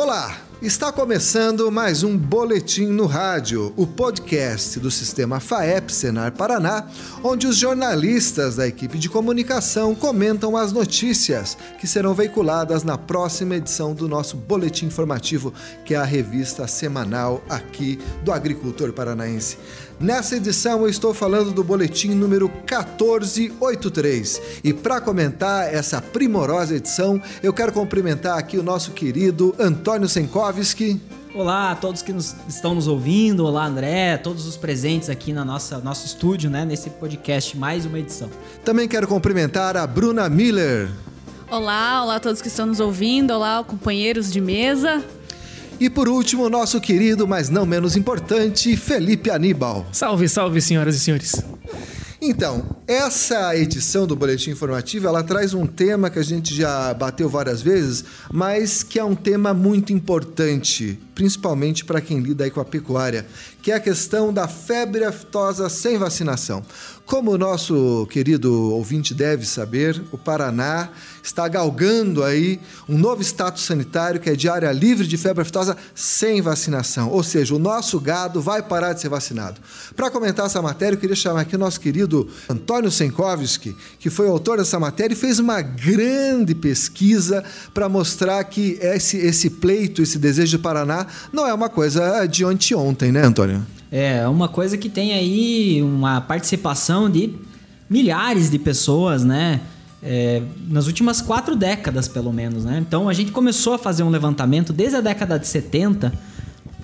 [0.00, 6.86] Olá, está começando mais um Boletim no Rádio, o podcast do sistema FAEP Senar Paraná,
[7.20, 13.56] onde os jornalistas da equipe de comunicação comentam as notícias que serão veiculadas na próxima
[13.56, 15.52] edição do nosso Boletim Informativo,
[15.84, 19.58] que é a revista semanal aqui do agricultor paranaense.
[20.00, 24.60] Nessa edição eu estou falando do boletim número 1483.
[24.62, 31.00] E para comentar essa primorosa edição, eu quero cumprimentar aqui o nosso querido Antônio Senkovski.
[31.34, 35.44] Olá a todos que nos, estão nos ouvindo, olá André, todos os presentes aqui na
[35.44, 38.30] nossa nosso estúdio, né, nesse podcast mais uma edição.
[38.64, 40.88] Também quero cumprimentar a Bruna Miller.
[41.50, 45.02] Olá, olá a todos que estão nos ouvindo, olá companheiros de mesa.
[45.80, 49.86] E por último, nosso querido, mas não menos importante, Felipe Aníbal.
[49.92, 51.36] Salve, salve, senhoras e senhores.
[52.20, 57.28] Então, essa edição do Boletim Informativo, ela traz um tema que a gente já bateu
[57.28, 62.60] várias vezes, mas que é um tema muito importante, principalmente para quem lida aí com
[62.60, 63.24] a pecuária,
[63.62, 66.64] que é a questão da febre aftosa sem vacinação.
[67.08, 70.90] Como o nosso querido ouvinte deve saber, o Paraná
[71.22, 75.74] está galgando aí um novo status sanitário que é de área livre de febre aftosa
[75.94, 77.08] sem vacinação.
[77.08, 79.58] Ou seja, o nosso gado vai parar de ser vacinado.
[79.96, 84.28] Para comentar essa matéria, eu queria chamar aqui o nosso querido Antônio Senkovski, que foi
[84.28, 90.18] autor dessa matéria e fez uma grande pesquisa para mostrar que esse, esse pleito, esse
[90.18, 93.77] desejo do Paraná, não é uma coisa de ontem, né, Antônio?
[93.90, 97.34] É, uma coisa que tem aí uma participação de
[97.88, 99.60] milhares de pessoas, né?
[100.02, 102.78] É, nas últimas quatro décadas, pelo menos, né?
[102.86, 106.12] Então a gente começou a fazer um levantamento desde a década de 70,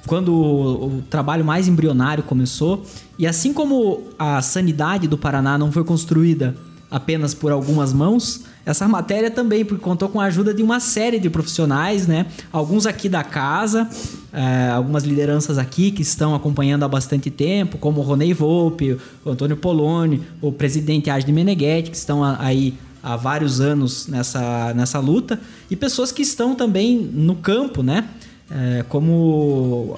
[0.06, 2.84] quando o, o trabalho mais embrionário começou.
[3.18, 6.56] E assim como a sanidade do Paraná não foi construída
[6.90, 11.18] apenas por algumas mãos, essa matéria também, porque contou com a ajuda de uma série
[11.18, 12.26] de profissionais, né?
[12.52, 13.88] Alguns aqui da casa,
[14.34, 19.30] é, algumas lideranças aqui que estão acompanhando há bastante tempo, como o Ronei Volpe, o
[19.30, 25.38] Antônio Poloni, o presidente Adi Meneghetti, que estão aí há vários anos nessa, nessa luta,
[25.70, 28.08] e pessoas que estão também no campo, né?
[28.50, 29.96] É, como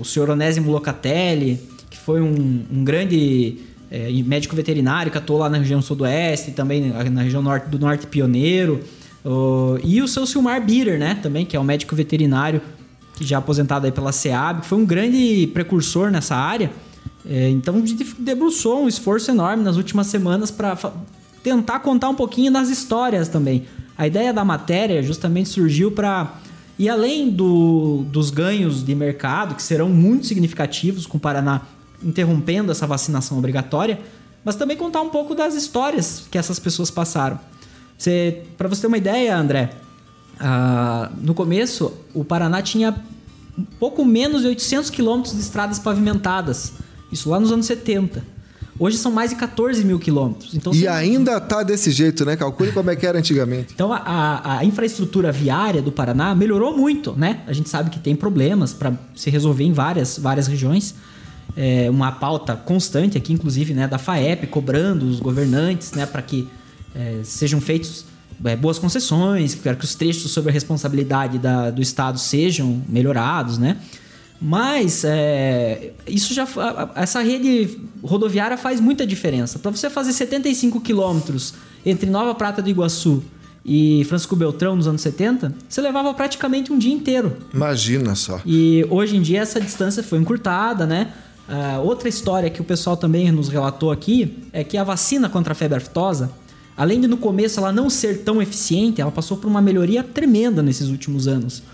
[0.00, 3.56] o senhor Onésimo Locatelli, que foi um, um grande
[3.90, 8.06] é, médico veterinário que atuou lá na região sudoeste, também na região norte do norte
[8.06, 8.80] pioneiro.
[9.82, 11.18] e o seu Silmar Bitter, né?
[11.22, 12.60] Também, que é um médico veterinário
[13.18, 16.70] que já aposentado aí pela SEAB, que foi um grande precursor nessa área.
[17.28, 17.82] É, então
[18.18, 20.78] debruçou um esforço enorme nas últimas semanas para
[21.42, 23.64] tentar contar um pouquinho das histórias também.
[23.96, 26.38] A ideia da matéria justamente surgiu para
[26.78, 31.62] e além do, dos ganhos de mercado, que serão muito significativos com o Paraná
[32.00, 33.98] interrompendo essa vacinação obrigatória,
[34.44, 37.40] mas também contar um pouco das histórias que essas pessoas passaram.
[38.56, 39.70] Para você ter uma ideia, André,
[40.40, 42.94] uh, no começo o Paraná tinha
[43.56, 46.74] um pouco menos de 800 quilômetros de estradas pavimentadas,
[47.10, 48.22] isso lá nos anos 70.
[48.80, 50.54] Hoje são mais de 14 mil quilômetros.
[50.54, 52.36] Então, e ainda tá desse jeito, né?
[52.36, 53.74] Calcule como é que era antigamente.
[53.74, 57.40] Então a, a, a, infraestrutura viária do Paraná melhorou muito, né?
[57.48, 60.94] A gente sabe que tem problemas para se resolver em várias, várias regiões
[61.56, 66.48] é, uma pauta constante aqui, inclusive, né, da FAEP, cobrando os governantes né, para que
[66.94, 68.04] é, sejam feitos
[68.44, 73.58] é, boas concessões, para que os trechos sobre a responsabilidade da, do Estado sejam melhorados,
[73.58, 73.76] né?
[74.40, 76.46] Mas é, isso já
[76.94, 79.58] essa rede rodoviária faz muita diferença.
[79.58, 81.54] Para você fazer 75 quilômetros
[81.84, 83.22] entre Nova Prata do Iguaçu
[83.64, 87.36] e Francisco Beltrão nos anos 70, você levava praticamente um dia inteiro.
[87.52, 88.40] Imagina só.
[88.46, 91.12] E hoje em dia essa distância foi encurtada, né?
[91.48, 95.52] Uh, outra história que o pessoal também nos relatou aqui é que a vacina contra
[95.52, 96.30] a febre aftosa,
[96.78, 100.62] além de no começo ela não ser tão eficiente, ela passou por uma melhoria tremenda
[100.62, 101.64] nesses últimos anos.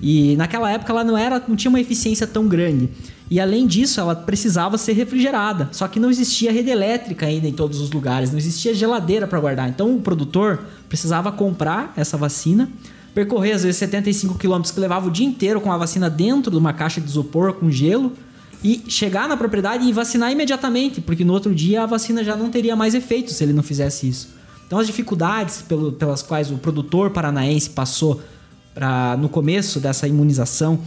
[0.00, 2.88] E naquela época ela não era, não tinha uma eficiência tão grande.
[3.30, 5.68] E além disso, ela precisava ser refrigerada.
[5.70, 9.38] Só que não existia rede elétrica ainda em todos os lugares, não existia geladeira para
[9.38, 9.68] guardar.
[9.68, 12.68] Então o produtor precisava comprar essa vacina,
[13.14, 16.56] percorrer às vezes 75 quilômetros que levava o dia inteiro com a vacina dentro de
[16.56, 18.12] uma caixa de isopor com gelo
[18.62, 22.50] e chegar na propriedade e vacinar imediatamente, porque no outro dia a vacina já não
[22.50, 24.43] teria mais efeito se ele não fizesse isso.
[24.74, 28.20] Então as dificuldades pelo, pelas quais o produtor paranaense passou
[28.74, 30.80] pra, no começo dessa imunização,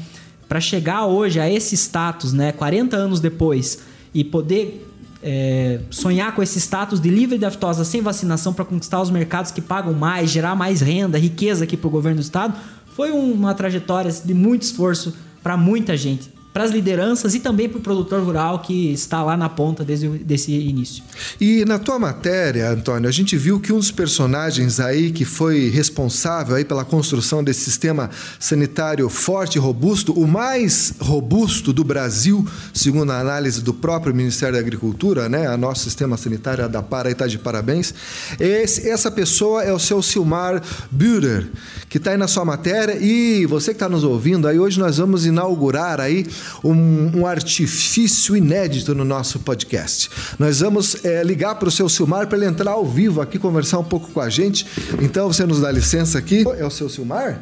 [0.46, 3.80] para chegar hoje a esse status, né, 40 anos depois,
[4.14, 4.86] e poder
[5.24, 9.52] é, sonhar com esse status de livre de aftosa sem vacinação para conquistar os mercados
[9.52, 12.60] que pagam mais, gerar mais renda, riqueza aqui para o governo do estado,
[12.94, 17.78] foi uma trajetória de muito esforço para muita gente para as lideranças e também para
[17.78, 21.04] o produtor rural que está lá na ponta desde desse início.
[21.40, 25.70] E na tua matéria, Antônio, a gente viu que um dos personagens aí que foi
[25.70, 28.10] responsável aí pela construção desse sistema
[28.40, 32.44] sanitário forte e robusto, o mais robusto do Brasil,
[32.74, 35.46] segundo a análise do próprio Ministério da Agricultura, né?
[35.46, 37.94] A nosso sistema sanitário da Para está de parabéns.
[38.40, 41.52] Esse, essa pessoa é o seu Silmar Bührer,
[41.88, 44.98] que está aí na sua matéria e você que está nos ouvindo aí hoje nós
[44.98, 46.26] vamos inaugurar aí
[46.64, 50.10] um, um artifício inédito no nosso podcast.
[50.38, 53.80] Nós vamos é, ligar para o seu Silmar para ele entrar ao vivo aqui conversar
[53.80, 54.66] um pouco com a gente.
[55.02, 56.44] Então você nos dá licença aqui.
[56.58, 57.40] É o seu Silmar?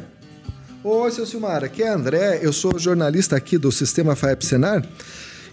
[0.84, 4.86] Oi, seu Silmar, aqui é André, eu sou jornalista aqui do Sistema FAEP Senar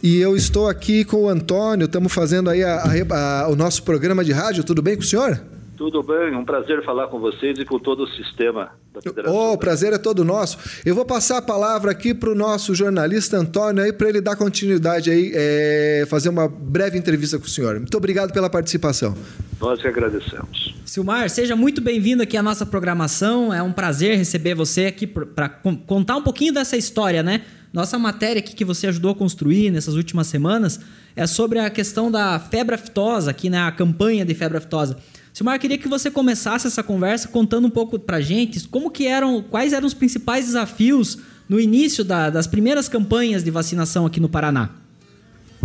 [0.03, 3.81] e eu estou aqui com o Antônio, estamos fazendo aí a, a, a, o nosso
[3.81, 5.41] programa de rádio, tudo bem com o senhor?
[5.75, 9.35] Tudo bem, um prazer falar com vocês e com todo o sistema da Federação.
[9.35, 10.57] Oh, o prazer é todo nosso.
[10.85, 14.35] Eu vou passar a palavra aqui para o nosso jornalista Antônio aí para ele dar
[14.35, 17.79] continuidade aí, é, fazer uma breve entrevista com o senhor.
[17.79, 19.15] Muito obrigado pela participação.
[19.59, 20.75] Nós que agradecemos.
[20.85, 23.51] Silmar, seja muito bem-vindo aqui à nossa programação.
[23.51, 27.41] É um prazer receber você aqui para contar um pouquinho dessa história, né?
[27.73, 30.79] Nossa matéria aqui que você ajudou a construir nessas últimas semanas
[31.15, 33.71] é sobre a questão da febre aftosa, aqui na né?
[33.71, 34.97] campanha de febre aftosa.
[35.33, 39.41] Silmar, queria que você começasse essa conversa contando um pouco para gente como que eram,
[39.41, 41.17] quais eram os principais desafios
[41.49, 44.69] no início da, das primeiras campanhas de vacinação aqui no Paraná.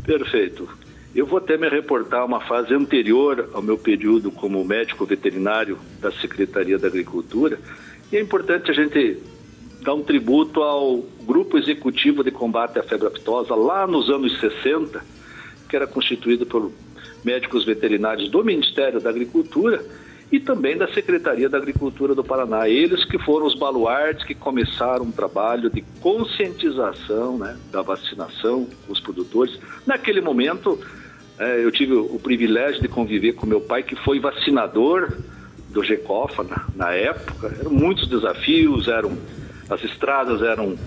[0.07, 0.67] Perfeito.
[1.15, 6.11] Eu vou até me reportar uma fase anterior ao meu período como médico veterinário da
[6.13, 7.61] Secretaria da Agricultura.
[8.11, 9.19] E é importante a gente
[9.83, 15.05] dar um tributo ao Grupo Executivo de Combate à Febre Aftosa, lá nos anos 60,
[15.69, 16.73] que era constituído por
[17.29, 19.85] médicos veterinários do Ministério da Agricultura
[20.33, 22.67] e também da Secretaria da Agricultura do Paraná.
[22.67, 28.93] Eles que foram os baluartes que começaram um trabalho de conscientização né, da vacinação com
[28.93, 29.59] os produtores.
[29.87, 30.81] Naquele momento,
[31.39, 35.13] é, eu tive o privilégio de conviver com meu pai, que foi vacinador
[35.69, 37.55] do GECOFA na, na época.
[37.61, 39.19] Eram muitos desafios, eram
[39.69, 40.79] as estradas eram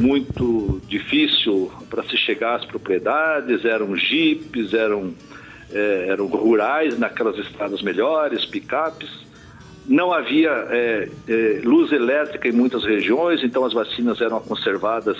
[0.00, 5.14] muito difícil para se chegar às propriedades, eram jipes, eram
[5.72, 9.08] é, eram rurais naquelas estradas melhores, picapes.
[9.86, 15.16] Não havia é, é, luz elétrica em muitas regiões, então as vacinas eram conservadas,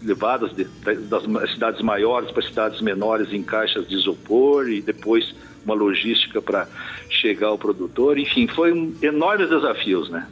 [0.00, 0.64] levadas de,
[1.08, 5.34] das cidades maiores para cidades menores em caixas de isopor e depois
[5.64, 6.68] uma logística para
[7.08, 8.18] chegar ao produtor.
[8.18, 10.28] Enfim, foi um, enormes desafios, né?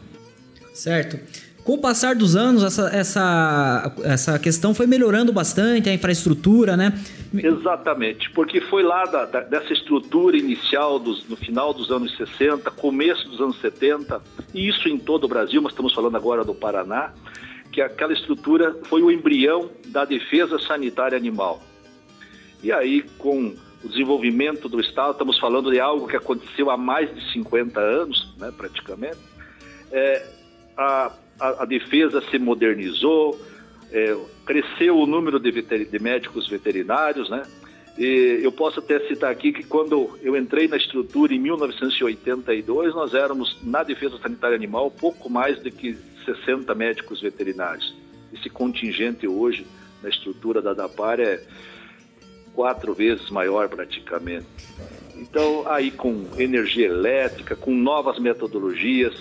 [0.72, 1.18] Certo.
[1.64, 6.92] Com o passar dos anos, essa, essa, essa questão foi melhorando bastante, a infraestrutura, né?
[7.32, 12.68] Exatamente, porque foi lá da, da, dessa estrutura inicial dos, no final dos anos 60,
[12.72, 14.20] começo dos anos 70,
[14.52, 17.12] e isso em todo o Brasil, mas estamos falando agora do Paraná,
[17.70, 21.62] que aquela estrutura foi o embrião da defesa sanitária animal.
[22.60, 23.54] E aí, com
[23.84, 28.34] o desenvolvimento do Estado, estamos falando de algo que aconteceu há mais de 50 anos,
[28.36, 29.18] né, praticamente,
[29.92, 30.26] é,
[30.76, 33.38] a a, a defesa se modernizou,
[33.90, 37.42] é, cresceu o número de, de, médicos veterinários, né?
[37.98, 43.12] E eu posso até citar aqui que quando eu entrei na estrutura em 1982, nós
[43.12, 45.94] éramos, na defesa sanitária animal, pouco mais do que
[46.24, 47.94] 60 médicos veterinários.
[48.32, 49.66] Esse contingente hoje,
[50.02, 51.42] na estrutura da DAPAR, é
[52.54, 54.46] quatro vezes maior praticamente.
[55.16, 59.14] Então, aí com energia elétrica, com novas metodologias,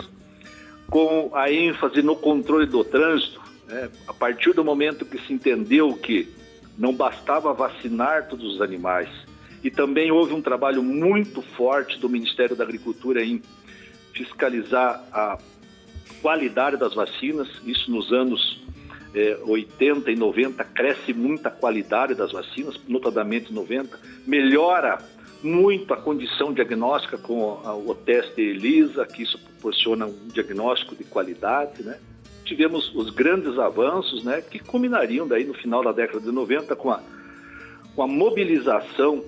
[0.91, 3.89] com a ênfase no controle do trânsito, né?
[4.05, 6.27] a partir do momento que se entendeu que
[6.77, 9.07] não bastava vacinar todos os animais,
[9.63, 13.41] e também houve um trabalho muito forte do Ministério da Agricultura em
[14.13, 15.37] fiscalizar a
[16.21, 18.61] qualidade das vacinas, isso nos anos
[19.15, 24.97] é, 80 e 90 cresce muito a qualidade das vacinas, notadamente 90, melhora
[25.43, 31.83] muito a condição diagnóstica com o teste ELISA, que isso proporciona um diagnóstico de qualidade,
[31.83, 31.99] né?
[32.45, 36.91] Tivemos os grandes avanços, né, que culminariam daí no final da década de 90 com
[36.91, 37.01] a,
[37.95, 39.23] com a mobilização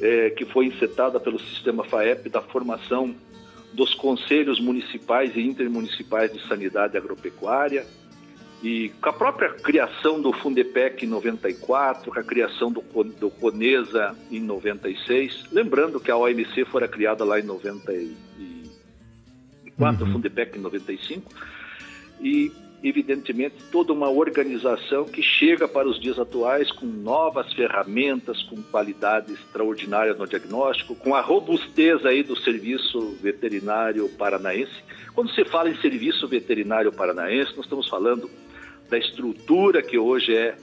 [0.00, 3.14] é, que foi insetada pelo sistema FAEP da formação
[3.72, 7.86] dos conselhos municipais e intermunicipais de sanidade agropecuária,
[8.66, 14.16] e com a própria criação do Fundepec em 94, com a criação do, do Conesa
[14.28, 18.16] em 96, lembrando que a OMC fora criada lá em 94,
[19.78, 20.10] uhum.
[20.10, 21.30] o Fundepec em 95,
[22.20, 22.50] e
[22.82, 29.32] evidentemente toda uma organização que chega para os dias atuais com novas ferramentas, com qualidade
[29.32, 34.74] extraordinária no diagnóstico, com a robustez aí do serviço veterinário paranaense.
[35.14, 38.28] Quando se fala em serviço veterinário paranaense, nós estamos falando
[38.88, 40.56] da estrutura que hoje é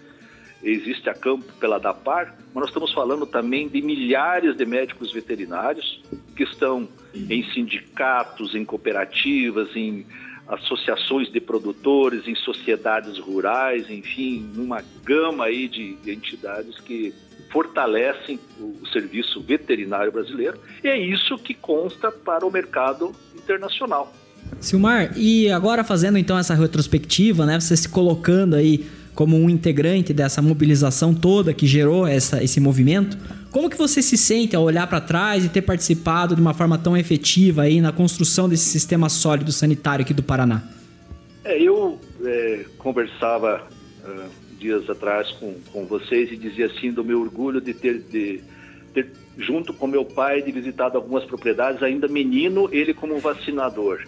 [0.64, 6.02] existe a campo pela DAPAR, mas nós estamos falando também de milhares de médicos veterinários
[6.36, 10.06] que estão em sindicatos, em cooperativas, em
[10.48, 17.14] associações de produtores, em sociedades rurais, enfim, numa gama aí de, entidades que
[17.52, 20.60] fortalecem o, serviço veterinário brasileiro.
[20.84, 24.12] E é isso que consta para o mercado internacional.
[24.60, 30.14] Silmar, e agora fazendo então essa retrospectiva, né, você se colocando aí como um integrante
[30.14, 33.18] dessa mobilização toda que gerou essa, esse movimento,
[33.52, 36.78] como que você se sente ao olhar para trás e ter participado de uma forma
[36.78, 40.64] tão efetiva aí na construção desse sistema sólido sanitário aqui do Paraná?
[41.46, 43.68] É, eu é, conversava
[44.04, 48.42] uh, dias atrás com, com vocês e dizia assim do meu orgulho de ter, de
[48.94, 54.02] ter, junto com meu pai, de visitado algumas propriedades, ainda menino, ele como vacinador.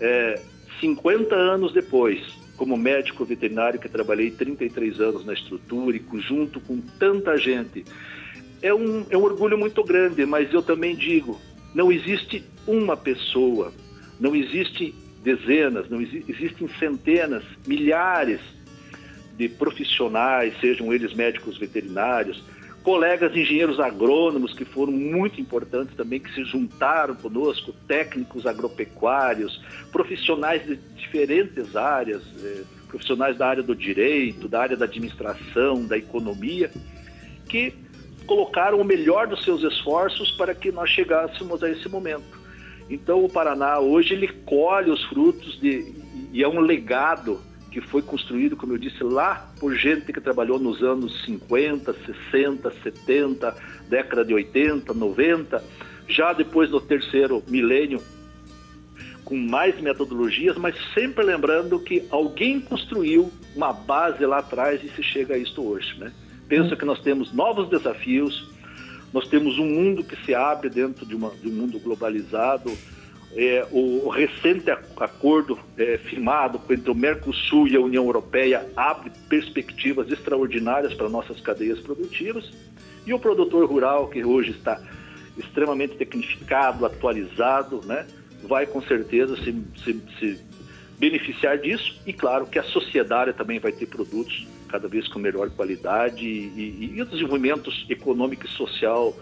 [0.00, 0.40] É,
[0.80, 2.20] 50 anos depois,
[2.56, 7.84] como médico veterinário que trabalhei 33 anos na estrutura e junto com tanta gente,
[8.62, 11.38] é um, é um orgulho muito grande, mas eu também digo,
[11.74, 13.72] não existe uma pessoa,
[14.18, 18.40] não existe dezenas, não exi existem centenas, milhares
[19.36, 22.42] de profissionais, sejam eles médicos veterinários,
[22.82, 29.60] colegas engenheiros agrônomos que foram muito importantes também, que se juntaram conosco, técnicos agropecuários,
[29.92, 35.96] profissionais de diferentes áreas, eh, profissionais da área do direito, da área da administração, da
[35.96, 36.70] economia,
[37.48, 37.74] que
[38.26, 42.40] colocaram o melhor dos seus esforços para que nós chegássemos a esse momento.
[42.88, 45.94] Então o Paraná hoje ele colhe os frutos de
[46.32, 47.40] e é um legado
[47.70, 51.94] que foi construído, como eu disse, lá por gente que trabalhou nos anos 50,
[52.30, 53.56] 60, 70,
[53.88, 55.62] década de 80, 90,
[56.08, 58.02] já depois do terceiro milênio,
[59.24, 65.02] com mais metodologias, mas sempre lembrando que alguém construiu uma base lá atrás e se
[65.02, 66.12] chega a isto hoje, né?
[66.50, 68.50] penso que nós temos novos desafios,
[69.12, 72.70] nós temos um mundo que se abre dentro de, uma, de um mundo globalizado.
[73.36, 80.10] É, o, recente acordo é, firmado entre o Mercosul e a União Europeia abre perspectivas
[80.10, 82.50] extraordinárias para nossas cadeias produtivas.
[83.06, 84.82] E o produtor rural, que hoje está
[85.38, 88.04] extremamente tecnificado, atualizado, né,
[88.42, 89.52] vai com certeza se,
[89.84, 90.40] se, se
[90.98, 92.00] beneficiar disso.
[92.04, 96.92] E claro que a sociedade também vai ter produtos cada vez com melhor qualidade e,
[96.96, 99.16] e, o desenvolvimento econômico e social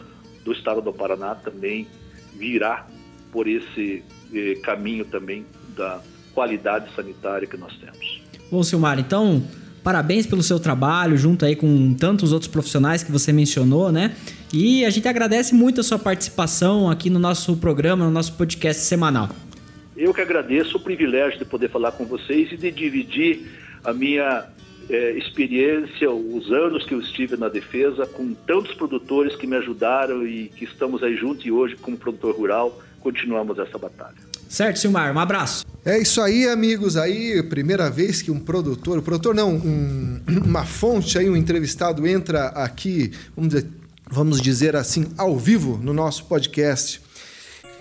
[0.44, 1.86] do estado do Paraná também
[2.34, 2.86] virá
[3.32, 4.02] por esse
[4.34, 5.44] eh, caminho também
[5.76, 6.00] da
[6.34, 8.22] qualidade sanitária que nós temos.
[8.50, 9.42] Bom, Silmar, então
[9.82, 14.14] parabéns pelo seu trabalho junto aí com tantos outros profissionais que você mencionou, né?
[14.52, 18.82] E a gente agradece muito a sua participação aqui no nosso programa, no nosso podcast
[18.82, 19.28] semanal.
[19.96, 23.50] Eu que agradeço o privilégio de poder falar com vocês e de dividir
[23.84, 24.46] a minha
[24.88, 30.26] é, experiência, os anos que eu estive na defesa, com tantos produtores que me ajudaram
[30.26, 34.16] e que estamos aí juntos e hoje, como produtor rural, continuamos essa batalha.
[34.48, 35.66] Certo, Silmar, um abraço.
[35.84, 36.96] É isso aí, amigos.
[36.96, 42.48] Aí, primeira vez que um produtor, produtor não, um, uma fonte aí, um entrevistado entra
[42.48, 43.68] aqui, vamos dizer,
[44.10, 47.00] vamos dizer assim, ao vivo no nosso podcast.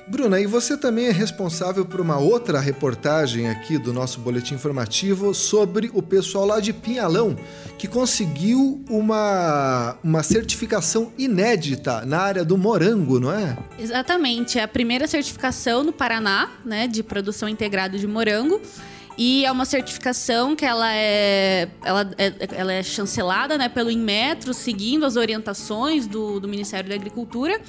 [0.10, 5.34] Bruna, e você também é responsável por uma outra reportagem aqui do nosso boletim informativo
[5.34, 7.36] sobre o pessoal lá de Pinhalão,
[7.78, 13.58] que conseguiu uma, uma certificação inédita na área do morango, não é?
[13.78, 18.62] Exatamente, é a primeira certificação no Paraná, né, de produção integrada de morango.
[19.18, 24.54] E é uma certificação que ela é, ela é, ela é chancelada né, pelo Inmetro,
[24.54, 27.60] seguindo as orientações do, do Ministério da Agricultura.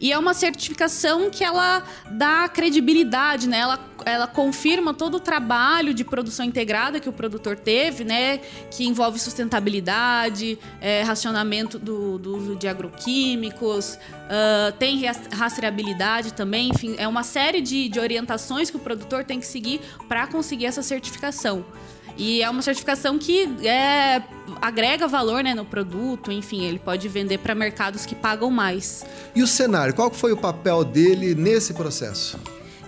[0.00, 3.58] E é uma certificação que ela dá credibilidade, né?
[3.58, 8.38] Ela, ela confirma todo o trabalho de produção integrada que o produtor teve, né?
[8.70, 15.02] Que envolve sustentabilidade, é, racionamento do, do, uso de agroquímicos, uh, tem
[15.32, 19.80] rastreabilidade também, enfim, é uma série de, de orientações que o produtor tem que seguir
[20.08, 21.64] para conseguir essa certificação.
[22.18, 24.20] E é uma certificação que é,
[24.60, 29.06] agrega valor né, no produto, enfim, ele pode vender para mercados que pagam mais.
[29.36, 32.38] E o cenário, qual foi o papel dele nesse processo?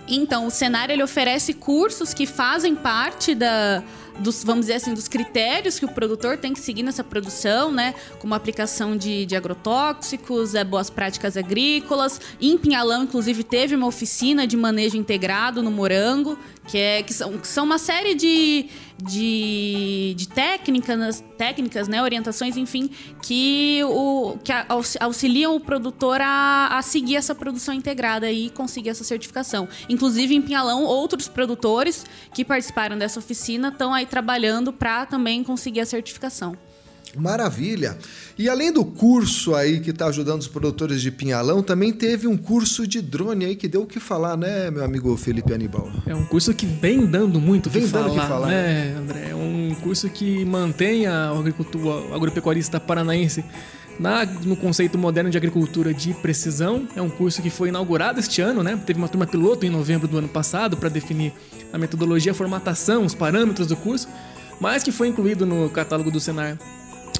[0.05, 3.81] Então, o cenário ele oferece cursos que fazem parte da,
[4.19, 7.93] dos, vamos dizer assim, dos critérios que o produtor tem que seguir nessa produção, né?
[8.19, 12.19] Como aplicação de, de agrotóxicos, é, boas práticas agrícolas.
[12.41, 16.37] Em Pinhalão, inclusive, teve uma oficina de manejo integrado no morango,
[16.71, 18.69] que, é, que, são, que são uma série de,
[19.03, 22.89] de, de técnicas, técnicas, né, orientações, enfim,
[23.21, 24.53] que, o, que
[25.01, 29.67] auxiliam o produtor a, a seguir essa produção integrada e conseguir essa certificação.
[29.89, 35.81] Inclusive, em Pinhalão, outros produtores que participaram dessa oficina estão aí trabalhando para também conseguir
[35.81, 36.55] a certificação.
[37.17, 37.97] Maravilha!
[38.37, 42.37] E além do curso aí que está ajudando os produtores de Pinhalão, também teve um
[42.37, 45.91] curso de drone aí que deu o que falar, né, meu amigo Felipe Anibal?
[46.05, 48.95] É um curso que vem dando muito Vem que dando o falar, que falar, né,
[48.97, 49.29] André?
[49.29, 53.43] É um curso que mantém a agricultura, agropecuarista paranaense
[53.99, 56.87] na, no conceito moderno de agricultura de precisão.
[56.95, 58.79] É um curso que foi inaugurado este ano, né?
[58.85, 61.33] Teve uma turma piloto em novembro do ano passado para definir
[61.71, 64.07] a metodologia, a formatação, os parâmetros do curso,
[64.59, 66.57] mas que foi incluído no catálogo do Senar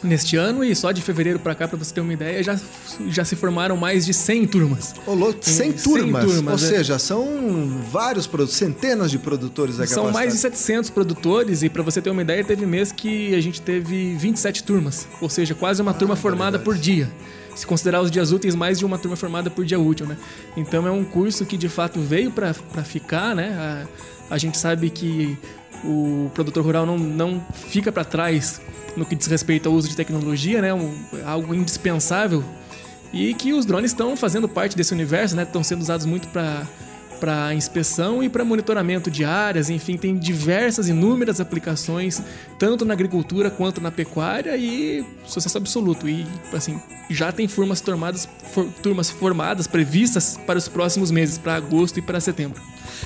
[0.03, 2.59] neste ano e só de fevereiro para cá, para você ter uma ideia, já,
[3.07, 4.95] já se formaram mais de 100 turmas.
[5.05, 6.71] Ô, louco, 100 100 turmas, turmas, ou é.
[6.71, 11.83] seja, são vários, produ- centenas de produtores aqui São mais de 700 produtores e para
[11.83, 15.81] você ter uma ideia, teve mês que a gente teve 27 turmas, ou seja, quase
[15.81, 17.09] uma turma formada por dia.
[17.55, 20.17] Se considerar os dias úteis, mais de uma turma formada por dia útil, né?
[20.55, 22.53] Então é um curso que de fato veio para
[22.83, 23.85] ficar, né?
[24.29, 25.37] A, a gente sabe que
[25.83, 28.61] o produtor rural não, não fica para trás
[28.95, 30.73] no que diz respeito ao uso de tecnologia, né?
[30.73, 30.93] Um,
[31.25, 32.43] algo indispensável
[33.13, 35.43] e que os drones estão fazendo parte desse universo, né?
[35.43, 36.65] Estão sendo usados muito para
[37.19, 42.19] para inspeção e para monitoramento de áreas, enfim, tem diversas, inúmeras aplicações,
[42.57, 46.09] tanto na agricultura quanto na pecuária e sucesso absoluto.
[46.09, 51.99] E, assim, já tem formadas, for- turmas formadas previstas para os próximos meses, para agosto
[51.99, 52.59] e para setembro.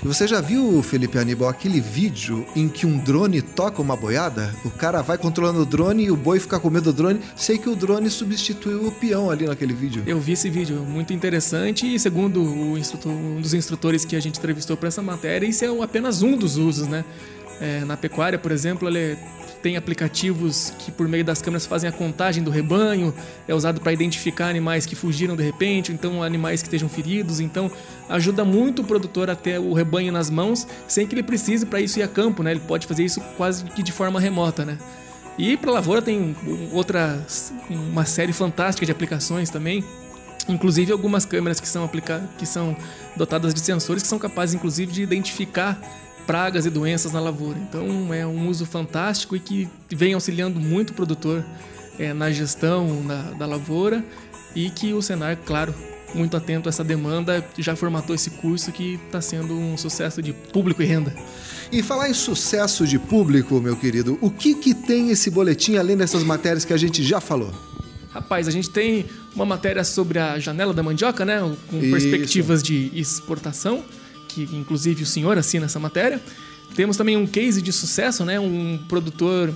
[0.03, 4.53] E você já viu, Felipe Aníbal, aquele vídeo em que um drone toca uma boiada?
[4.63, 7.22] O cara vai controlando o drone e o boi fica com medo do drone.
[7.36, 10.03] Sei que o drone substituiu o peão ali naquele vídeo.
[10.05, 14.77] Eu vi esse vídeo, muito interessante, e segundo um dos instrutores que a gente entrevistou
[14.77, 17.03] para essa matéria, isso é apenas um dos usos, né?
[17.60, 19.17] É, na pecuária, por exemplo, ele
[19.65, 23.12] tem aplicativos que por meio das câmeras fazem a contagem do rebanho,
[23.48, 27.72] é usado para identificar animais que fugiram de repente, então animais que estejam feridos, então
[28.07, 31.81] ajuda muito o produtor a ter o rebanho nas mãos, sem que ele precise para
[31.81, 32.51] isso ir a campo, né?
[32.51, 34.77] Ele pode fazer isso quase que de forma remota, né?
[35.36, 36.36] E para lavoura tem
[36.72, 39.84] outras uma série fantástica de aplicações também.
[40.48, 42.77] Inclusive algumas câmeras que são aplica que são
[43.15, 45.81] dotadas de sensores que são capazes inclusive de identificar
[46.25, 47.58] pragas e doenças na lavoura.
[47.60, 51.44] Então é um uso fantástico e que vem auxiliando muito o produtor
[52.00, 54.04] eh, na gestão da, da lavoura
[54.56, 55.73] e que o Senar, claro,
[56.13, 60.34] muito atento a essa demanda, já formatou esse curso que está sendo um sucesso de
[60.34, 61.13] público e renda.
[61.71, 65.97] E falar em sucesso de público, meu querido, o que que tem esse boletim além
[65.97, 67.54] dessas matérias que a gente já falou?
[68.12, 71.39] Rapaz, a gente tem uma matéria sobre a janela da mandioca, né?
[71.69, 71.91] Com Isso.
[71.91, 73.84] perspectivas de exportação,
[74.43, 76.21] que inclusive o senhor assina essa matéria.
[76.76, 78.39] Temos também um case de sucesso, né?
[78.39, 79.54] Um produtor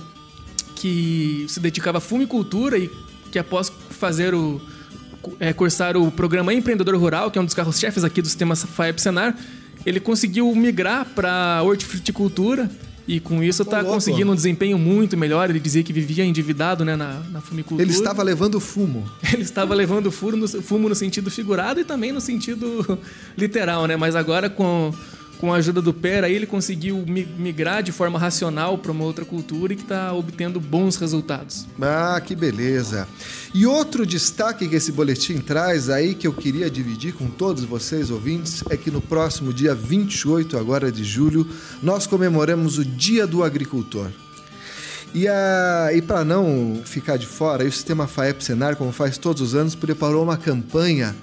[0.74, 2.90] que se dedicava à fumicultura e
[3.30, 4.60] que após fazer o
[5.38, 9.00] é, cursar o programa Empreendedor Rural, que é um dos carros-chefes aqui do sistema FAEP
[9.02, 9.36] Senar,
[9.84, 12.70] ele conseguiu migrar para hortifruticultura
[13.16, 15.50] e com isso está conseguindo um desempenho muito melhor.
[15.50, 17.82] Ele dizia que vivia endividado né, na, na fumicultura.
[17.82, 19.04] Ele estava levando fumo.
[19.32, 22.98] Ele estava levando furo no- fumo no sentido figurado e também no sentido
[23.36, 23.96] literal, né?
[23.96, 24.94] Mas agora com,
[25.40, 29.24] com a ajuda do Pera ele conseguiu mi- migrar de forma racional para uma outra
[29.24, 31.66] cultura e que está obtendo bons resultados.
[31.80, 33.08] Ah, que beleza.
[33.54, 38.10] E outro destaque que esse boletim traz aí que eu queria dividir com todos vocês
[38.10, 41.46] ouvintes é que no próximo dia 28 agora de julho
[41.82, 44.08] nós comemoramos o Dia do Agricultor.
[45.14, 49.54] E, e para não ficar de fora, o Sistema FAEP Senar, como faz todos os
[49.56, 51.16] anos, preparou uma campanha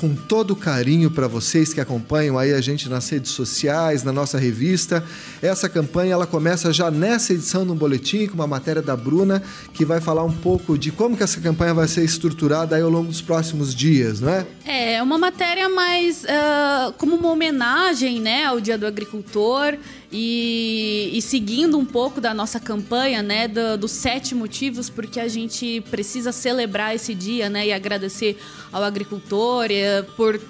[0.00, 4.38] com todo carinho para vocês que acompanham aí a gente nas redes sociais, na nossa
[4.38, 5.04] revista.
[5.40, 9.84] Essa campanha ela começa já nessa edição do boletim com uma matéria da Bruna que
[9.84, 13.08] vai falar um pouco de como que essa campanha vai ser estruturada aí ao longo
[13.08, 14.46] dos próximos dias, não é?
[14.66, 19.76] É, uma matéria mais ah, como uma homenagem né, ao Dia do Agricultor
[20.10, 25.28] e, e seguindo um pouco da nossa campanha, né, do- dos sete motivos porque a
[25.28, 28.38] gente precisa celebrar esse dia, né, e agradecer
[28.72, 30.40] ao agricultor eh, por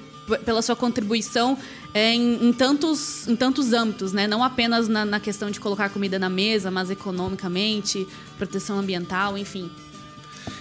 [0.44, 1.59] pela sua contribuição
[1.92, 4.27] eh, em, em tantos, em tantos âmbitos, né?
[4.27, 8.07] Não apenas na, na questão de colocar comida na mesa, mas economicamente,
[8.38, 9.70] proteção ambiental, enfim.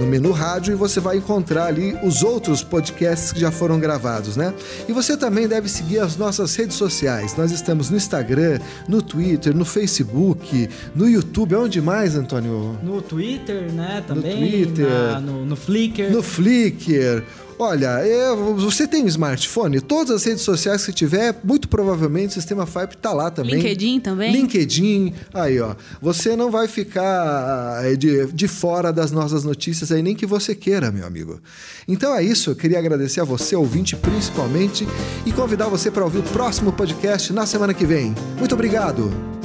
[0.00, 4.36] no menu rádio e você vai encontrar ali os outros podcasts que já foram gravados,
[4.36, 4.54] né?
[4.88, 7.36] E você também deve seguir as nossas redes sociais.
[7.36, 11.54] Nós estamos no Instagram, no Twitter, no Facebook, no YouTube.
[11.56, 12.78] Onde mais, Antônio?
[12.82, 14.36] No Twitter, né, também.
[14.38, 14.88] Twitter.
[14.88, 16.10] na- no, no Flickr.
[16.12, 17.24] No Flickr.
[17.58, 19.80] Olha, é, você tem um smartphone?
[19.80, 23.56] Todas as redes sociais que tiver, muito provavelmente o Sistema FIPE tá lá também.
[23.56, 24.32] LinkedIn também?
[24.32, 25.12] LinkedIn.
[25.34, 25.74] Aí, ó.
[26.00, 30.54] Você não vai ficar eh, de, de fora das nossas notícias aí, nem que você
[30.54, 31.40] queira, meu amigo.
[31.86, 32.50] Então é isso.
[32.50, 34.86] Eu queria agradecer a você, ouvinte, principalmente,
[35.26, 38.14] e convidar você para ouvir o próximo podcast na semana que vem.
[38.38, 39.37] Muito obrigado.